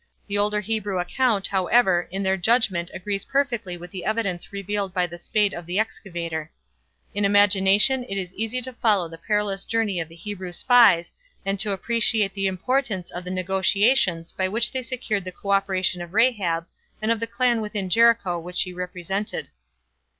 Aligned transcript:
The 0.25 0.35
older 0.35 0.61
Hebrew 0.61 0.97
account, 0.97 1.45
however, 1.45 2.07
in 2.09 2.23
their 2.23 2.35
judgment 2.35 2.89
agrees 2.91 3.23
perfectly 3.23 3.77
with 3.77 3.91
the 3.91 4.03
evidence 4.03 4.51
revealed 4.51 4.95
by 4.95 5.05
the 5.05 5.19
spade 5.19 5.53
of 5.53 5.67
the 5.67 5.77
excavator. 5.77 6.51
In 7.13 7.23
imagination 7.23 8.03
it 8.05 8.17
is 8.17 8.33
easy 8.33 8.63
to 8.63 8.73
follow 8.73 9.07
the 9.07 9.19
perilous 9.19 9.63
journey 9.63 9.99
of 9.99 10.09
the 10.09 10.15
Hebrew 10.15 10.53
spies 10.53 11.13
and 11.45 11.59
to 11.59 11.71
appreciate 11.71 12.33
the 12.33 12.47
importance 12.47 13.11
of 13.11 13.23
the 13.23 13.29
negotiations 13.29 14.31
by 14.31 14.47
which 14.47 14.71
they 14.71 14.81
secured 14.81 15.23
the 15.23 15.31
co 15.31 15.51
operation 15.51 16.01
of 16.01 16.15
Rahab 16.15 16.65
and 16.99 17.11
of 17.11 17.19
the 17.19 17.27
clan 17.27 17.61
within 17.61 17.87
Jericho 17.87 18.39
which 18.39 18.57
she 18.57 18.73
represented. 18.73 19.49